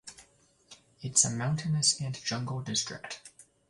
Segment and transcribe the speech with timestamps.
[1.03, 3.21] It’s a mountainous and jungle district.